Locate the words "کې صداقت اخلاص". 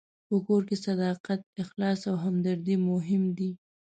0.67-1.99